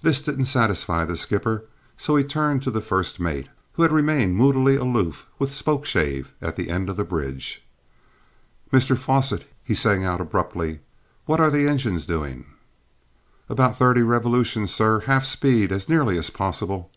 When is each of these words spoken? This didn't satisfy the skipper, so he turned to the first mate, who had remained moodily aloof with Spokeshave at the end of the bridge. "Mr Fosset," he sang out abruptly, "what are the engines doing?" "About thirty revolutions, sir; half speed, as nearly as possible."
This 0.00 0.22
didn't 0.22 0.46
satisfy 0.46 1.04
the 1.04 1.14
skipper, 1.14 1.66
so 1.98 2.16
he 2.16 2.24
turned 2.24 2.62
to 2.62 2.70
the 2.70 2.80
first 2.80 3.20
mate, 3.20 3.48
who 3.74 3.82
had 3.82 3.92
remained 3.92 4.34
moodily 4.34 4.76
aloof 4.76 5.26
with 5.38 5.52
Spokeshave 5.52 6.32
at 6.40 6.56
the 6.56 6.70
end 6.70 6.88
of 6.88 6.96
the 6.96 7.04
bridge. 7.04 7.62
"Mr 8.72 8.96
Fosset," 8.96 9.44
he 9.62 9.74
sang 9.74 10.06
out 10.06 10.22
abruptly, 10.22 10.80
"what 11.26 11.38
are 11.38 11.50
the 11.50 11.68
engines 11.68 12.06
doing?" 12.06 12.46
"About 13.46 13.76
thirty 13.76 14.00
revolutions, 14.02 14.72
sir; 14.72 15.00
half 15.00 15.26
speed, 15.26 15.70
as 15.70 15.86
nearly 15.86 16.16
as 16.16 16.30
possible." 16.30 16.90